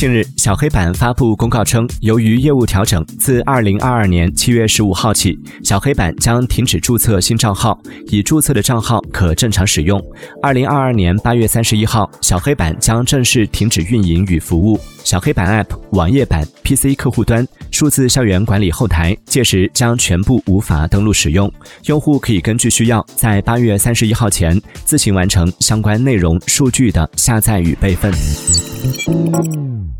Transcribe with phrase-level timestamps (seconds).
[0.00, 10.02] 近日，小黑板发布公告称，由于业务调整，自二零二二年七月十五号起，小黑板将停止注册新账号，已注册的账号可正常使用。
[10.42, 14.80] 二零二二年八月三十一号，小黑板将正式停止运营与服务。
[15.04, 21.52] 小黑板 App、网页版、PC 客户端、数字校园管理后台，届时将全部无法登录使用。
[21.84, 28.10] 用户可以根据需要，在八月三十一号前自行完成相关内容、数据的下载与备份。
[28.82, 29.99] Música